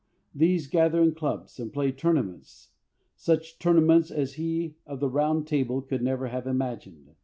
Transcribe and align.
These 0.33 0.65
gather 0.65 0.99
in 1.03 1.13
clubs 1.13 1.59
and 1.59 1.71
play 1.71 1.91
Tournaments, 1.91 2.69
such 3.15 3.59
tournaments 3.59 4.09
as 4.09 4.33
he 4.33 4.75
of 4.87 4.99
the 4.99 5.43
Table 5.45 5.75
Round 5.75 5.87
could 5.89 6.01
never 6.01 6.29
have 6.29 6.47
imagined. 6.47 7.17